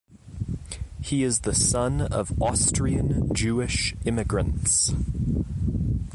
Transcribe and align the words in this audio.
He 1.03 1.21
is 1.21 1.41
the 1.41 1.53
son 1.53 2.01
of 2.01 2.33
Austrian 2.41 3.31
Jewish 3.35 3.93
immigrants. 4.03 4.91